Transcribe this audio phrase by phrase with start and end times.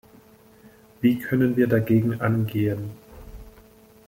[1.01, 2.89] Wie können wir dagegen angehen?